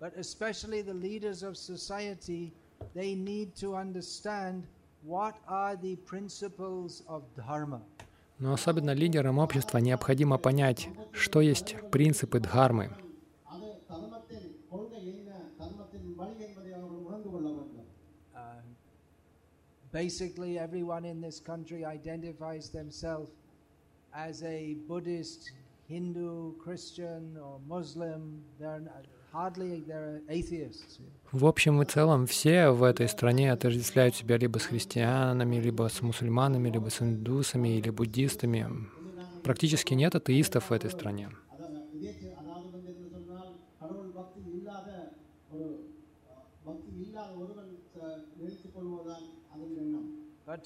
But 0.00 0.16
especially 0.16 0.82
the 0.82 0.94
leaders 0.94 1.42
of 1.42 1.56
society, 1.56 2.52
they 2.94 3.14
need 3.14 3.54
to 3.56 3.74
understand 3.74 4.64
what 5.04 5.34
are 5.48 5.76
the 5.76 5.96
principles 6.06 7.02
of 7.08 7.22
dharma. 7.36 7.82
Но 8.38 8.52
особенно 8.52 8.92
лидерам 8.92 9.38
общества 9.38 9.78
необходимо 9.78 10.38
понять, 10.38 10.88
что 11.12 11.40
есть 11.40 11.76
принципы 11.90 12.38
дхармы. 12.40 12.90
Basically, 19.90 20.58
everyone 20.58 21.06
in 21.06 21.20
this 21.20 21.40
country 21.40 21.82
identifies 21.82 22.68
themselves 22.68 23.30
as 24.12 24.42
a 24.42 24.76
Buddhist, 24.86 25.50
Hindu, 25.88 26.52
Christian, 26.62 27.36
or 27.38 27.58
Muslim. 27.66 28.44
They're 28.60 28.82
в 31.32 31.46
общем 31.46 31.82
и 31.82 31.84
целом, 31.84 32.26
все 32.26 32.70
в 32.70 32.82
этой 32.82 33.08
стране 33.08 33.52
отождествляют 33.52 34.14
себя 34.14 34.38
либо 34.38 34.58
с 34.58 34.66
христианами, 34.66 35.56
либо 35.56 35.88
с 35.88 36.00
мусульманами, 36.00 36.70
либо 36.70 36.88
с 36.88 37.02
индусами 37.02 37.78
или 37.78 37.90
буддистами. 37.90 38.66
Практически 39.44 39.94
нет 39.94 40.14
атеистов 40.14 40.70
в 40.70 40.72
этой 40.72 40.90
стране. 40.90 41.28
But 50.48 50.64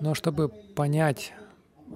но 0.00 0.14
чтобы 0.14 0.48
понять 0.48 1.32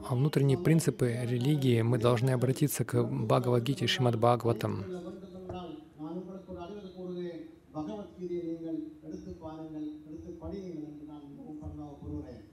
а, 0.09 0.14
внутренние 0.14 0.57
принципы 0.59 1.18
религии, 1.22 1.83
мы 1.83 1.98
должны 1.98 2.30
обратиться 2.30 2.85
к 2.85 3.02
Бхагавадгите 3.02 3.87
и 3.87 3.88
Шримад 3.88 4.16
Бхагаватам. 4.16 4.85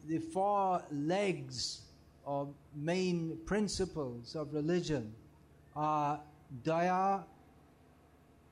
The 0.07 0.19
four 0.33 0.81
legs 0.91 1.83
or 2.25 2.49
main 2.75 3.37
principles 3.45 4.35
of 4.35 4.53
religion 4.53 5.13
are 5.75 6.19
daya, 6.65 7.23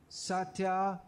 satya, 0.07 1.01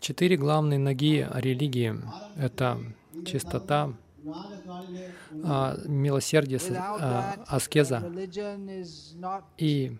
Четыре 0.00 0.36
главные 0.36 0.78
ноги 0.78 1.26
религии— 1.34 1.94
это 2.36 2.78
чистота, 3.24 3.94
а, 5.44 5.76
милосердие, 5.84 6.60
а, 6.70 7.34
аскеза 7.46 8.02
и 9.58 9.96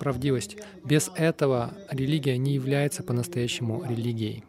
правдивость. 0.00 0.56
Без 0.84 1.10
этого 1.14 1.74
религия 1.90 2.38
не 2.38 2.54
является 2.54 3.02
по-настоящему 3.02 3.84
религией. 3.84 4.44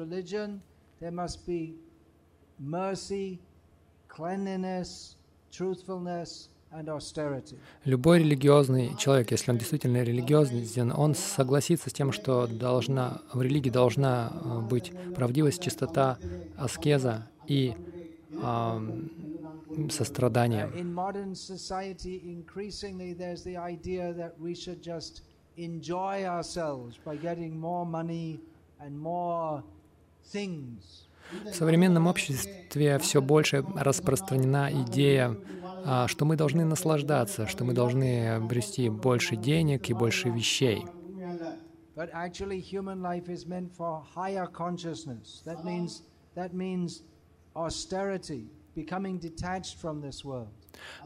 Religion, 0.00 0.60
mercy, 2.58 3.38
cleanliness, 4.08 5.16
truthfulness. 5.50 6.48
Любой 7.84 8.18
религиозный 8.18 8.94
человек, 8.98 9.30
если 9.30 9.50
он 9.50 9.56
действительно 9.56 10.02
религиозен, 10.02 10.92
он 10.94 11.14
согласится 11.14 11.88
с 11.88 11.94
тем, 11.94 12.12
что 12.12 12.46
должна, 12.46 13.22
в 13.32 13.40
религии 13.40 13.70
должна 13.70 14.30
э, 14.30 14.60
быть 14.60 14.92
правдивость, 15.14 15.62
чистота, 15.62 16.18
аскеза 16.58 17.26
и 17.46 17.74
ам, 18.42 19.10
сострадание. 19.90 20.68
Enjoy 25.56 26.24
ourselves 26.24 26.96
by 27.04 27.16
getting 27.16 27.58
more 27.58 27.84
money 27.84 28.38
and 28.78 28.96
more 28.96 29.64
things. 30.22 31.07
В 31.44 31.54
современном 31.54 32.06
обществе 32.06 32.98
все 32.98 33.20
больше 33.20 33.64
распространена 33.74 34.70
идея, 34.84 35.36
а, 35.84 36.08
что 36.08 36.24
мы 36.24 36.36
должны 36.36 36.64
наслаждаться, 36.64 37.46
что 37.46 37.64
мы 37.64 37.72
должны 37.72 38.36
обрести 38.36 38.88
больше 38.88 39.36
денег 39.36 39.90
и 39.90 39.94
больше 39.94 40.28
вещей. 40.28 40.84
But 41.96 42.10
actually, 42.12 42.60
human 42.60 43.02
life 43.02 43.28
is 43.28 43.44
meant 43.44 43.72
for 43.76 44.04
higher 44.14 44.46
consciousness. 44.46 45.42
That 45.44 45.64
means 45.64 46.02
that 46.36 46.54
means 46.54 47.02
austerity, 47.56 48.44
becoming 48.76 49.18
detached 49.18 49.74
from 49.80 50.00
this 50.00 50.24
world. 50.24 50.52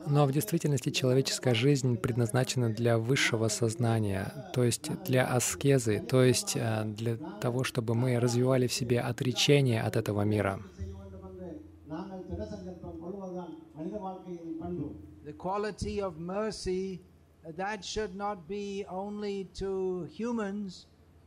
Но 0.06 0.26
в 0.26 0.32
действительности 0.32 0.90
человеческая 0.90 1.54
жизнь 1.54 1.96
предназначена 1.96 2.70
для 2.70 2.98
высшего 2.98 3.48
сознания, 3.48 4.50
то 4.54 4.64
есть 4.64 4.90
для 5.04 5.24
аскезы, 5.26 6.00
то 6.00 6.22
есть 6.22 6.56
э, 6.56 6.84
для 6.84 7.16
того, 7.40 7.64
чтобы 7.64 7.94
мы 7.94 8.18
развивали 8.18 8.66
в 8.66 8.72
себе 8.72 9.00
отречение 9.00 9.82
от 9.82 9.96
этого 9.96 10.22
мира. 10.22 10.60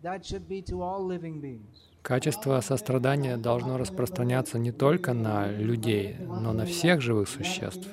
That 0.05 0.23
should 0.23 0.47
be 0.47 0.61
to 0.63 0.83
all 0.83 1.03
living 1.03 1.41
beings. 1.41 1.94
Качество 2.05 2.61
сострадания 2.61 3.35
должно 3.35 3.79
распространяться 3.79 4.59
не 4.59 4.71
только 4.71 5.13
на 5.13 5.49
людей, 5.49 6.17
но 6.19 6.53
на 6.53 6.67
всех 6.67 7.01
живых 7.01 7.27
существ. 7.27 7.87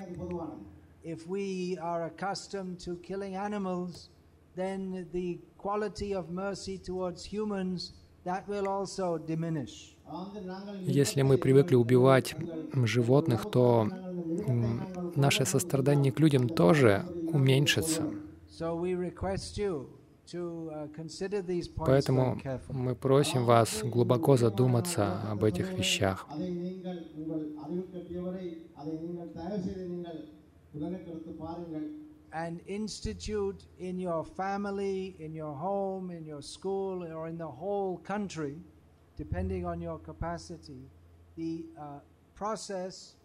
Если 10.82 11.22
мы 11.22 11.38
привыкли 11.38 11.74
убивать 11.74 12.36
животных, 12.84 13.50
то 13.50 13.88
наше 15.16 15.46
сострадание 15.46 16.12
к 16.12 16.20
людям 16.20 16.50
тоже 16.50 17.06
уменьшится. 17.32 18.02
Uh, 20.34 20.88
Поэтому 21.84 22.38
мы 22.70 22.94
просим 22.94 23.44
вас 23.44 23.82
глубоко 23.82 24.36
задуматься 24.36 25.20
об 25.30 25.44
этих 25.44 25.72
вещах. 25.72 26.26
and 32.34 32.60
institute 32.66 33.66
in 33.78 33.98
your 33.98 34.24
family, 34.24 35.14
in 35.18 35.34
your 35.34 35.54
home, 35.54 36.10
in 36.10 36.24
your 36.24 36.40
school, 36.40 37.04
or 37.04 37.28
in 37.28 37.36
the 37.36 37.46
whole 37.46 37.98
country, 37.98 38.56
depending 39.16 39.66
on 39.66 39.80
your 39.80 39.98
capacity, 39.98 40.88
the 41.36 41.64
uh, 41.78 41.98
process 42.34 43.16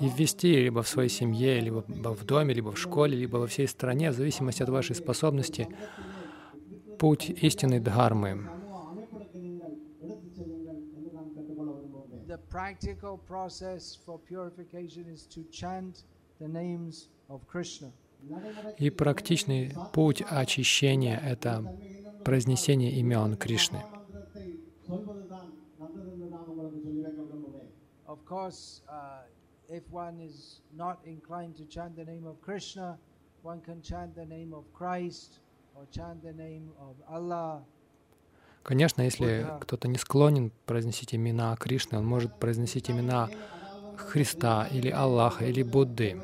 и 0.00 0.08
ввести 0.08 0.56
либо 0.62 0.82
в 0.82 0.88
своей 0.88 1.08
семье, 1.08 1.60
либо 1.60 1.84
в 1.86 2.24
доме, 2.24 2.54
либо 2.54 2.72
в 2.72 2.78
школе, 2.78 3.16
либо 3.16 3.36
во 3.38 3.46
всей 3.46 3.68
стране, 3.68 4.10
в 4.10 4.14
зависимости 4.14 4.62
от 4.62 4.68
вашей 4.68 4.94
способности, 4.96 5.68
путь 6.98 7.30
истинной 7.30 7.80
дхармы. 7.80 8.48
И 18.78 18.90
практичный 18.90 19.74
путь 19.92 20.22
очищения— 20.28 21.18
это 21.24 21.76
произнесение 22.24 22.92
имен 22.92 23.36
Кришны. 23.36 23.82
Of 28.08 28.24
course, 28.24 28.80
uh, 28.88 29.20
if 29.68 29.82
one 29.90 30.18
is 30.18 30.62
not 30.74 30.98
inclined 31.04 31.56
to 31.56 31.64
chant 31.66 31.94
the 31.94 32.06
name 32.06 32.26
of 32.26 32.40
Krishna, 32.40 32.98
one 33.42 33.60
can 33.60 33.82
chant 33.82 34.16
the 34.16 34.24
name 34.24 34.54
of 34.54 34.64
Christ 34.72 35.40
or 35.74 35.84
chant 35.92 36.22
the 36.22 36.32
name 36.32 36.72
of 36.80 36.96
Allah. 37.06 37.62
Конечно, 38.62 39.02
если 39.02 39.46
кто-то 39.60 39.88
не 39.88 39.98
склонен 39.98 40.52
произносить 40.64 41.14
имена 41.14 41.54
Кришны, 41.56 41.98
он 41.98 42.06
может 42.06 42.34
произносить 42.38 42.90
имена 42.90 43.28
Христа 43.98 44.66
или 44.72 44.88
Аллаха 44.88 45.44
или 45.44 45.62
Будды. 45.62 46.18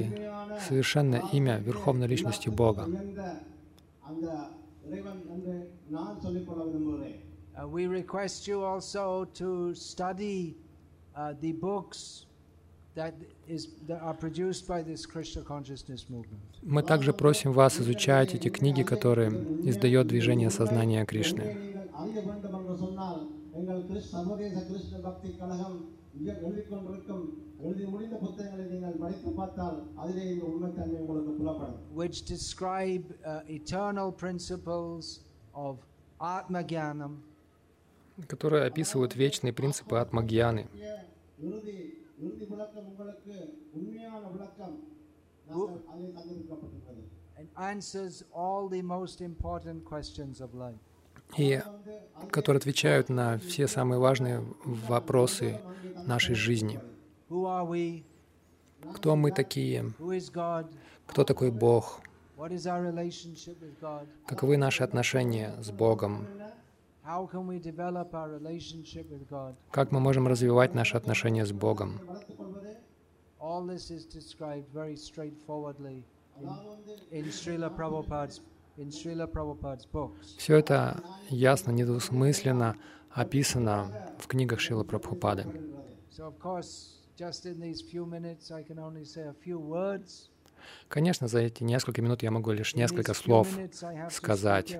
совершенное 0.61 1.23
имя 1.33 1.57
Верховной 1.61 2.09
Личности 2.09 2.49
Бога. 2.53 2.85
உயர்ந்த 2.87 3.25
அந்த 4.03 4.27
இறைவன் 4.87 5.21
என்று 5.31 5.57
நான் 5.91 6.21
சொல்லிக்கொள்ள 6.21 6.63
விரும்புகிறேன் 6.65 7.21
Uh, 7.55 7.69
we 7.69 7.83
request 7.93 8.49
you 8.49 8.59
also 8.65 9.03
to 9.35 9.51
study 9.83 10.39
uh, 11.15 11.33
the 11.41 11.53
books 11.63 12.01
Мы 16.62 16.84
также 16.84 17.14
просим 17.14 17.52
вас 17.52 17.80
изучать 17.80 18.36
эти 18.36 18.50
книги, 18.50 18.84
которые 18.84 19.30
издает 19.64 20.08
движение 20.08 20.50
сознания 20.50 21.06
Кришны. 21.06 21.58
Which 31.94 32.26
describe 32.26 33.04
uh, 33.26 33.44
eternal 33.48 34.12
principles 34.14 35.22
of 35.54 35.78
Atmagyanam, 36.20 37.22
которые 38.28 38.66
описывают 38.66 39.16
вечные 39.16 39.54
принципы 39.54 39.98
Атмагьяны 39.98 40.68
இறுதி 42.23 42.27
இறுதி 42.27 42.47
விளக்கம் 42.53 42.87
உங்களுக்கு 42.93 43.37
உண்மையான 43.79 44.25
விளக்கம் 44.37 44.77
நாங்கள் 45.51 45.83
அதில் 45.93 46.15
தந்திருக்கப்பட்டிருக்கிறது 46.19 47.05
and 47.37 47.49
answers 47.73 48.23
all 48.33 48.69
the 48.69 48.83
most 48.83 49.21
important 49.21 49.85
questions 49.85 50.41
of 50.41 50.55
life. 50.55 50.83
И 51.37 51.61
которые 52.31 52.59
отвечают 52.59 53.09
на 53.09 53.39
все 53.39 53.67
самые 53.67 53.99
важные 53.99 54.45
вопросы 54.65 55.61
нашей 56.07 56.35
жизни. 56.35 56.79
Who 57.29 57.47
are 57.47 57.67
we? 57.67 58.05
Кто 58.97 59.17
мы 59.17 59.33
такие? 59.33 59.93
Who 59.99 60.11
is 60.17 60.31
God? 60.33 60.67
Кто 61.07 61.25
такой 61.25 61.51
Бог? 61.51 62.01
What 62.37 62.53
is 62.53 62.67
our 62.67 62.83
relationship 62.83 63.57
with 63.61 63.81
God? 63.81 64.07
Каковы 64.27 64.57
наши 64.57 64.83
отношения 64.85 65.55
с 65.61 65.71
Богом? 65.71 66.27
Как 69.72 69.92
мы 69.92 70.00
можем 70.00 70.28
развивать 70.28 70.76
наши 70.76 70.96
отношения 70.96 71.44
с 71.44 71.52
Богом? 71.52 72.00
Все 80.38 80.56
это 80.58 81.04
ясно, 81.30 81.72
недвусмысленно 81.72 82.76
описано 83.10 83.92
в 84.20 84.28
книгах 84.28 84.60
Шрила 84.60 84.84
Прабхупады. 84.84 85.46
Конечно, 90.88 91.28
за 91.28 91.40
эти 91.40 91.64
несколько 91.64 92.02
минут 92.02 92.24
я 92.24 92.32
могу 92.32 92.52
лишь 92.52 92.76
несколько 92.76 93.14
слов 93.14 93.48
сказать. 94.10 94.78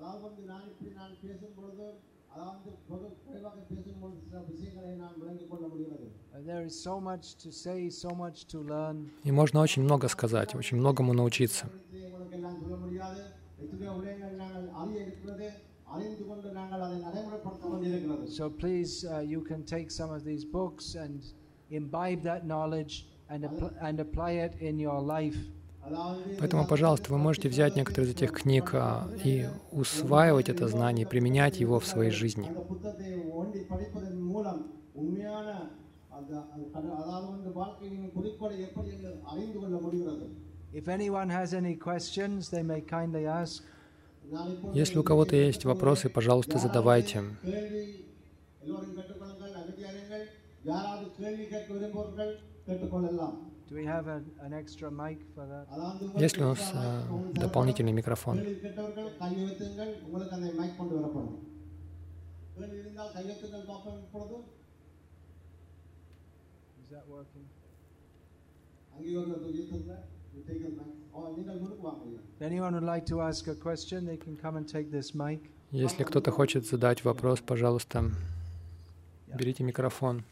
here, 0.00 0.02
I 0.02 0.16
can 0.16 0.16
only 0.16 0.16
say 0.16 0.16
a 0.16 0.16
few 0.16 0.16
words. 0.16 0.16
அதாவது 0.16 0.22
வந்து 0.26 0.42
நான் 0.52 0.66
இப்படி 0.70 0.90
நான் 1.00 1.14
பேசும் 1.22 1.54
பொழுது 1.58 1.86
அதாவது 2.34 2.70
பொது 2.88 3.06
குறைவாக 3.26 3.58
பேசும் 3.70 4.00
பொழுது 4.02 4.18
சில 4.26 4.40
விஷயங்களை 4.50 4.90
நான் 5.02 5.16
விளங்கிக் 5.22 5.50
கொள்ள 5.52 5.66
முடிகிறது 5.72 6.06
Uh, 6.28 6.40
there 6.50 6.64
is 6.70 6.76
so 6.88 6.94
much 7.00 7.26
to 7.42 7.50
say, 7.64 7.78
so 8.02 8.10
much 8.22 8.38
to 8.52 8.58
learn. 8.72 8.96
И 9.24 9.32
можно 9.40 9.58
очень 9.66 9.84
много 9.88 10.08
сказать, 10.16 10.50
очень 10.60 10.78
многому 10.82 11.12
научиться. 11.22 11.64
குறித்து 11.66 12.06
உங்களுக்கு 12.08 12.36
எல்லாம் 12.38 12.58
சொல்ல 12.62 12.76
முடியாது 12.84 13.20
எத்தனையோ 13.64 13.92
விடயங்கள் 13.98 14.34
நாங்கள் 14.42 14.66
அறிய 14.82 14.98
இருக்கிறது 15.06 15.48
அறிந்து 15.96 16.24
கொண்டு 16.30 16.48
நாங்கள் 16.60 16.82
அதை 16.86 16.96
நடைமுறைப்படுத்த 17.06 17.66
வேண்டியிருக்கிறது 17.72 18.34
So 18.38 18.46
please, 18.62 18.92
uh, 19.06 19.22
you 19.34 19.40
can 19.50 19.62
take 19.74 19.90
some 20.00 20.10
of 20.10 20.22
these 20.30 20.44
books 20.58 20.86
and 21.04 21.18
imbibe 21.70 22.22
that 22.30 22.42
knowledge 22.52 22.94
and, 23.32 23.44
appl- 23.50 23.76
and 23.80 23.96
apply 24.06 24.32
it 24.46 24.54
in 24.68 24.78
your 24.78 25.00
life. 25.16 25.38
அதாவது 25.80 26.36
Поэтому, 26.40 26.66
пожалуйста, 26.66 27.06
вы 27.12 27.18
можете 27.18 27.48
взять 27.48 27.76
некоторые 27.76 28.06
из 28.10 28.16
этих 28.16 28.32
книг 28.32 28.74
а, 28.74 29.08
и 29.24 29.32
усваивать 29.72 30.48
это 30.48 30.66
знание, 30.68 31.06
применять 31.06 31.60
его 31.60 31.76
в 31.78 31.86
своей 31.86 32.10
жизни. 32.22 32.46
அந்த 32.48 32.60
புத்தகத்தை 32.72 33.10
ஒண்டி 33.40 33.60
படிப்பதன் 33.72 34.20
மூலம் 34.32 34.60
உண்மையான 34.94 35.46
அந்த 36.10 36.32
அந்த 36.54 36.64
கட- 36.74 36.96
அதாவது 37.02 37.26
வந்து 37.34 37.52
வாழ்க்கையின் 37.52 38.12
குறிக்கோளை 38.12 38.60
எப்படி 38.60 38.90
என்று 38.90 39.12
அறிந்து 39.24 39.58
கொள்ள 39.58 39.76
முடிகிறது 39.78 40.26
If 40.80 40.86
anyone 40.96 41.30
has 41.30 41.50
any 41.60 41.74
questions, 41.86 42.40
they 42.54 42.64
may 42.72 42.80
kindly 42.94 43.24
ask. 43.40 43.56
நான் 44.30 44.48
இப்பொழுது 44.50 44.78
Если 44.80 44.98
у 44.98 45.04
кого-то 45.04 45.36
есть 45.38 45.64
вопросы, 45.64 46.06
пожалуйста, 46.18 46.56
задавайте. 46.58 47.16
கேள்வி 47.44 47.84
எல்லோரும் 48.62 48.94
கேட்டுக்கொள்ளுங்கள் 48.96 49.54
அமைதியாருங்கள் 49.60 50.24
யாராவது 50.64 51.06
கேள்வி 51.18 51.44
கேட்க 51.46 51.68
விரும்புவர்கள் 51.74 52.32
கேட்டுக்கொள்ளலாம் 52.68 53.36
есть 56.17 56.37
ли 56.37 56.43
у 56.43 56.47
нас 56.47 56.71
э, 56.73 57.39
дополнительный 57.39 57.93
микрофон? 57.93 58.39
Если 75.71 76.03
кто-то 76.03 76.31
хочет 76.31 76.67
задать 76.67 77.03
вопрос, 77.05 77.39
пожалуйста, 77.39 78.03
берите 79.27 79.63
микрофон. 79.63 80.23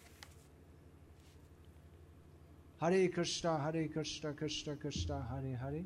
हरे 2.82 3.08
कृष्ण 3.08 3.50
हरे 3.62 3.84
कृष्ण 3.88 4.32
कृष्ण 4.34 4.76
कृष्ण 4.76 5.14
हरे 5.30 5.54
हरे 5.54 5.80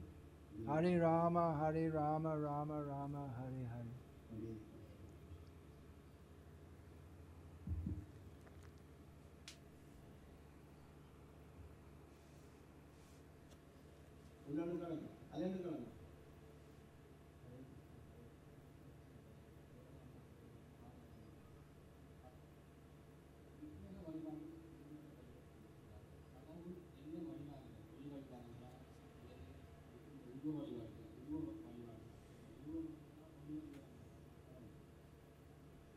हरे 0.70 0.98
राम 0.98 1.38
हरे 1.62 1.88
राम 1.90 2.28
राम 2.28 2.72
राम 2.90 3.16
हरे 3.38 3.64
हरे 3.66 4.02
उल्लंघन 14.50 15.03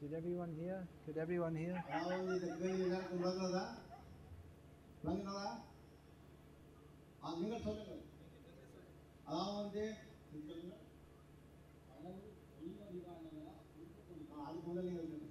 Did 0.05 0.13
everyone 0.15 0.51
hear? 0.53 0.77
Could 1.03 1.17
everyone 1.17 1.55
hear? 1.55 1.75
அதாவது 1.91 2.31
இந்த 2.37 2.47
கேள்வி 2.59 2.83
எல்லாருக்கும் 2.85 3.21
விளங்குறதா 3.21 3.65
விளங்குனதா 5.01 5.49
ஆ, 7.21 7.33
நீங்கள் 7.35 7.63
சொல்லுங்கள் 7.65 7.99
அதாவது 9.27 9.57
வந்து 9.57 9.83
நீங்க 10.29 10.47
சொல்லுங்க. 10.47 10.77
ஆ, 14.31 14.45
அதுக்கு 14.47 14.67
முதல்ல 14.67 14.87
நீங்கள் 14.87 15.05
சொல்லுங்க. 15.05 15.27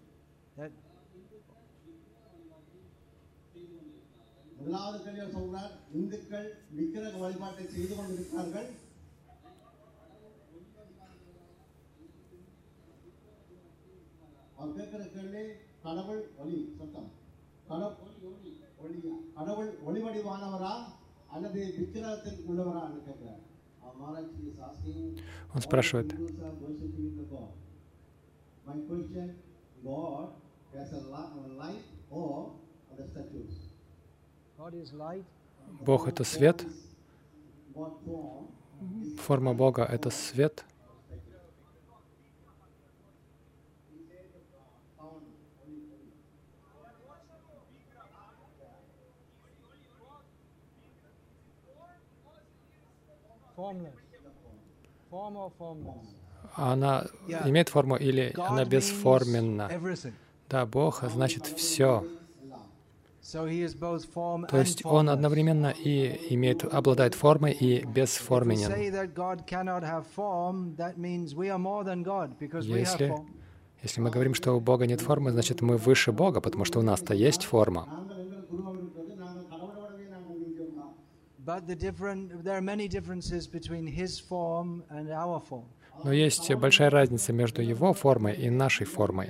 That, 0.56 0.72
முதலாவது 4.56 4.98
கேள்வியை 5.04 5.28
சொல்றார் 5.34 5.74
இந்துக்கள் 5.98 6.48
விக்கிரக 6.72 7.16
வழிபாட்டை 7.18 7.66
செய்து 7.68 7.92
கொண்டிருக்கிறார்கள் 7.94 8.68
அவர் 14.64 14.76
கேட்கிற 14.76 15.02
கேள்வி 15.08 15.42
கடவுள் 15.82 16.22
ஒளி 16.38 16.58
சத்தம் 16.78 17.10
கடவுள் 17.68 18.16
ஒளியா 18.80 19.14
கடவுள் 19.34 19.70
ஒளி 19.84 20.00
வடிவானவரா 20.02 20.74
அல்லது 21.28 21.60
விக்கிரகத்தில் 21.78 22.40
உள்ளவரா 22.48 22.82
என்று 22.88 23.02
கேட்கிறார் 23.08 23.42
Maharaj 23.92 24.32
is 24.48 24.60
asking 24.68 25.06
Он 25.54 25.60
спрашивает, 25.60 26.10
My 28.66 28.76
question, 28.80 29.28
God 29.84 30.26
has 30.74 30.92
a 30.92 31.02
li- 31.04 31.32
light 31.56 31.86
or 32.12 32.34
the 32.90 33.06
statues? 33.06 33.54
God 34.58 34.74
is 34.74 34.92
light. 34.94 35.24
Бог — 35.82 36.10
это 36.10 36.24
свет, 36.24 36.58
What 37.74 37.92
form 38.04 38.44
форма 39.18 39.54
Бога — 39.54 39.96
это 39.96 40.10
свет, 40.20 40.64
Она 56.55 57.05
имеет 57.45 57.69
форму 57.69 57.95
или 57.95 58.33
она 58.37 58.65
бесформенна? 58.65 59.69
Да, 60.49 60.65
Бог 60.65 61.03
значит 61.03 61.45
все. 61.47 62.05
То 63.31 63.47
есть 63.47 64.85
Он 64.85 65.09
одновременно 65.09 65.71
и 65.71 66.33
имеет, 66.33 66.63
обладает 66.63 67.15
формой 67.15 67.53
и 67.53 67.83
бесформенен. 67.83 68.69
Если, 72.79 73.15
если 73.81 74.01
мы 74.01 74.11
говорим, 74.11 74.35
что 74.35 74.53
у 74.53 74.59
Бога 74.59 74.85
нет 74.85 75.01
формы, 75.01 75.31
значит 75.31 75.61
мы 75.61 75.77
выше 75.77 76.11
Бога, 76.11 76.39
потому 76.39 76.65
что 76.65 76.79
у 76.79 76.83
нас-то 76.83 77.15
есть 77.15 77.43
форма. 77.45 77.87
Но 86.03 86.11
есть 86.11 86.53
большая 86.55 86.89
разница 86.89 87.33
между 87.33 87.61
его 87.61 87.93
формой 87.93 88.35
и 88.35 88.49
нашей 88.49 88.85
формой. 88.85 89.29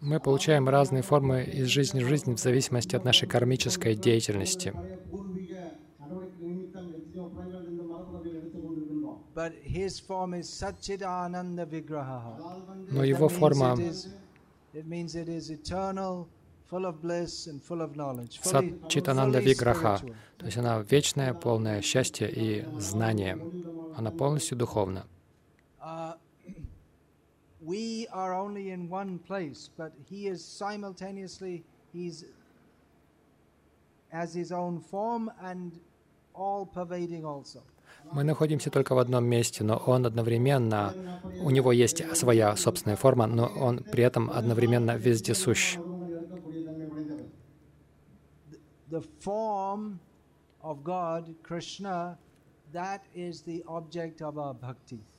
Мы 0.00 0.20
получаем 0.20 0.68
разные 0.68 1.02
формы 1.02 1.44
из 1.44 1.66
жизни 1.66 2.04
в 2.04 2.08
жизнь 2.08 2.34
в 2.34 2.38
зависимости 2.38 2.96
от 2.96 3.04
нашей 3.04 3.28
кармической 3.28 3.94
деятельности. 3.94 4.72
Но 12.90 13.04
его 13.04 13.28
форма 13.28 13.78
it 14.73 14.77
is, 14.77 14.83
it 14.83 14.87
means 14.87 15.15
it 15.15 15.29
is 15.29 15.49
eternal, 15.49 16.27
full 16.65 16.85
of 16.85 17.01
bliss 17.01 17.47
and 17.47 17.61
full 17.61 17.81
of 17.81 17.95
knowledge. 17.95 18.39
Fully, 18.39 18.79
Сат 18.81 18.89
Читананда 18.89 19.39
fully 19.39 19.53
Виграха. 19.53 19.97
spiritual. 19.97 20.15
То 20.37 20.45
есть 20.45 20.57
она 20.57 20.79
вечная, 20.79 21.33
полная 21.33 21.81
счастья 21.81 22.27
и 22.27 22.65
знания. 22.79 23.39
Она 23.95 24.11
полностью 24.11 24.57
духовна. 24.57 25.05
Uh, 25.81 26.13
we 27.61 28.07
are 28.11 28.33
only 28.33 28.71
in 28.71 28.89
one 28.89 29.19
place, 29.19 29.69
but 29.77 29.93
he 30.09 30.27
is 30.27 30.43
simultaneously, 30.43 31.63
he's 31.93 32.25
has 34.09 34.33
his 34.33 34.51
own 34.51 34.79
form 34.79 35.31
and 35.41 35.79
all 36.33 36.65
pervading 36.65 37.25
also. 37.25 37.61
Мы 38.10 38.24
находимся 38.24 38.70
только 38.70 38.94
в 38.94 38.98
одном 38.98 39.24
месте, 39.24 39.64
но 39.64 39.76
он 39.76 40.06
одновременно, 40.06 40.94
у 41.42 41.50
него 41.50 41.72
есть 41.72 42.04
своя 42.16 42.56
собственная 42.56 42.96
форма, 42.96 43.26
но 43.26 43.46
он 43.46 43.78
при 43.78 44.02
этом 44.04 44.30
одновременно 44.30 44.96
вездесущ. 44.96 45.78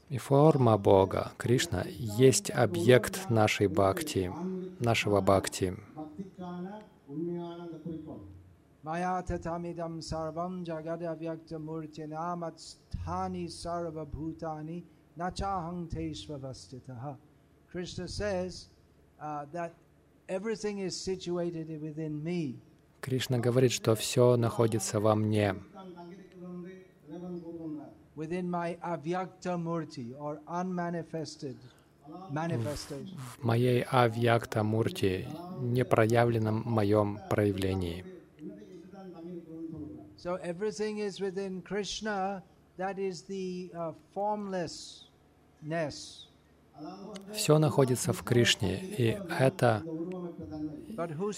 И 0.10 0.17
форма 0.17 0.78
Бога, 0.78 1.32
Кришна, 1.38 1.84
есть 1.88 2.52
объект 2.52 3.30
нашей 3.30 3.67
бхакти, 3.67 4.32
нашего 4.80 5.22
бхакти. 5.22 5.76
Maya 8.84 9.24
tatamidam 9.24 10.02
sarvam 10.02 10.65
jagada 10.65 11.15
vyakta 11.15 11.58
murtinamat 11.58 12.60
sthani 12.60 13.46
sarva 13.48 14.06
bhutani 14.06 14.84
nachahang 15.17 15.88
teshvavastitaha. 15.88 17.15
Krishna 17.72 18.08
says 18.08 18.67
uh, 19.22 19.46
that 19.54 19.74
everything 20.28 20.80
is 20.80 21.00
situated 21.00 21.82
within 21.82 22.22
me. 22.22 22.60
Кришна 23.02 23.39
говорит, 23.39 23.72
что 23.72 23.96
все 23.96 24.36
находится 24.36 25.00
во 25.00 25.15
мне. 25.15 25.56
Within 28.15 28.50
my 28.50 28.78
avyakta 28.84 29.58
murti 29.58 30.13
or 30.19 30.39
unmanifested 30.48 31.56
в 33.39 33.43
моей 33.43 33.84
авьякта 33.84 34.63
мурти, 34.63 35.26
непроявленном 35.62 36.63
моем 36.65 37.19
проявлении. 37.30 38.12
So 40.24 40.40
everything 40.42 41.00
is 41.00 41.20
within 41.20 41.62
Krishna, 41.62 42.44
that 42.78 42.98
is 42.98 43.24
the 43.24 43.70
uh, 43.76 43.92
formlessness. 44.16 46.30
Все 47.34 47.60
находится 47.60 48.14
в 48.14 48.24
Кришне, 48.24 48.80
и 48.80 49.18
это 49.38 49.84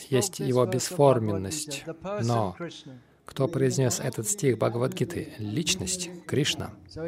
есть 0.10 0.40
его 0.40 0.66
бесформенность. 0.68 1.84
Но 2.24 2.56
кто 3.26 3.48
произнес 3.48 4.00
этот 4.00 4.28
стих 4.28 4.60
Бхагавадгиты? 4.60 5.34
Личность, 5.40 6.12
Кришна. 6.28 6.70
То 6.94 7.08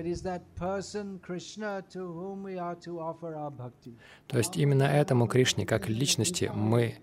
есть 4.38 4.58
именно 4.58 4.84
этому 4.84 5.28
Кришне, 5.28 5.66
как 5.68 5.88
личности, 5.88 6.52
мы 6.56 6.96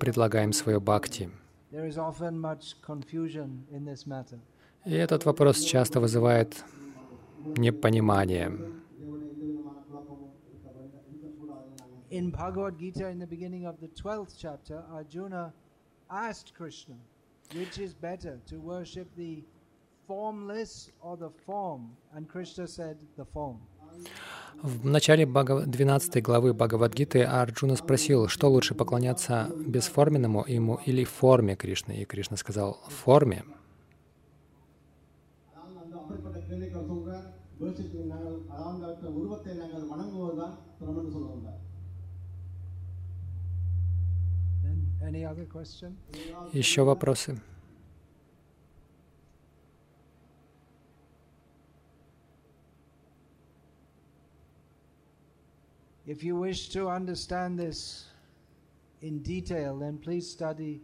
предлагаем 0.00 0.54
свое 0.54 0.80
бхакти. 0.80 1.30
There 1.71 1.87
is 1.87 1.97
often 1.97 2.39
much 2.39 2.75
confusion 2.81 3.65
in 3.71 3.85
this 3.85 4.05
matter. 4.05 4.39
И 4.85 4.93
этот 4.93 5.25
вопрос 5.25 5.61
часто 5.61 5.99
вызывает 5.99 6.63
непонимание. 7.57 8.51
In 12.09 12.29
Bhagavad 12.29 12.77
Gita, 12.77 13.09
in 13.09 13.17
the 13.17 13.25
beginning 13.25 13.65
of 13.65 13.79
the 13.79 13.87
12th 13.87 14.35
chapter, 14.37 14.83
Arjuna 14.91 15.51
asked 16.11 16.53
Krishna, 16.53 16.95
which 17.55 17.79
is 17.79 17.95
better, 17.95 18.39
to 18.45 18.57
worship 18.59 19.07
the 19.15 19.43
formless 20.07 20.91
or 21.01 21.17
the 21.17 21.31
form? 21.45 21.89
And 22.13 22.29
Krishna 22.29 22.67
said, 22.67 22.97
the 23.17 23.25
form. 23.25 23.59
В 24.62 24.86
начале 24.86 25.24
12 25.24 26.22
главы 26.22 26.52
Бхагавадгиты 26.52 27.22
Арджуна 27.22 27.76
спросил, 27.76 28.26
что 28.26 28.50
лучше 28.50 28.74
поклоняться 28.74 29.50
бесформенному 29.54 30.44
ему 30.48 30.80
или 30.84 31.04
форме 31.04 31.54
Кришны. 31.54 31.92
И 31.92 32.04
Кришна 32.04 32.36
сказал 32.36 32.80
«форме». 32.88 33.44
Еще 46.52 46.82
вопросы? 46.82 47.40
If 56.08 56.24
you 56.24 56.36
wish 56.36 56.70
to 56.70 56.88
understand 56.88 57.58
this 57.58 58.06
in 59.02 59.18
detail, 59.18 59.76
then 59.78 59.98
please 59.98 60.26
study 60.26 60.80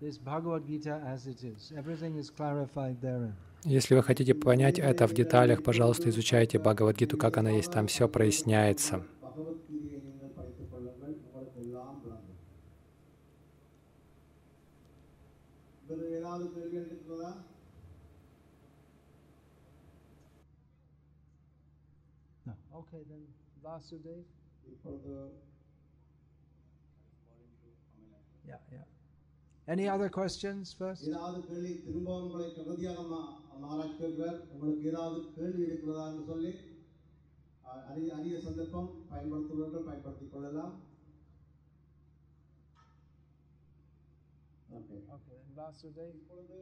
this 0.00 0.18
Bhagavad 0.18 0.66
Gita 0.66 1.00
as 1.06 1.28
it 1.28 1.44
is. 1.44 1.72
Everything 1.78 2.16
is 2.16 2.28
clarified 2.28 3.00
therein. 3.00 3.34
Если 3.64 3.94
вы 3.94 4.02
хотите 4.02 4.34
понять 4.34 4.80
это 4.80 5.06
в 5.06 5.14
деталях, 5.14 5.62
пожалуйста, 5.62 6.10
изучайте 6.10 6.58
Бхагавадгиту, 6.58 7.16
как 7.16 7.36
она 7.36 7.50
есть, 7.50 7.70
там 7.70 7.86
все 7.86 8.08
проясняется. 8.08 9.04
No. 22.44 22.52
Okay, 22.74 23.04
then 23.08 23.24
Vasudev. 23.62 24.24
இப்பொழுது 24.65 25.13
Yeah, 28.43 28.61
yeah. 28.71 28.85
Any 29.67 29.85
other 29.87 30.09
questions 30.11 30.73
first? 30.73 31.01
ஏதாவது 31.09 31.39
கேள்வி 31.47 31.73
திரும்ப 31.83 32.13
உங்களை 32.21 32.45
கருதியாக 32.55 33.01
மகாராஜ் 33.57 33.99
கேட்கிறார் 33.99 34.37
உங்களுக்கு 34.51 34.85
ஏதாவது 34.91 35.19
கேள்வி 35.35 35.63
இருக்கிறதா 35.67 36.05
என்று 36.09 36.23
சொல்லி 36.29 36.51
அஹ், 37.65 37.83
அரிய 37.89 38.09
அரிய 38.17 38.37
சந்தர்ப்பம் 38.45 38.89
பயன்படுத்துபவர்கள் 39.09 39.87
பயன்படுத்திக் 39.89 40.33
கொள்ளலாம் 40.33 40.73
ஓகே 44.69 44.97
Okay, 45.09 45.35
then 45.35 45.53
Vasudev. 45.57 46.09
இப்பொழுது 46.17 46.57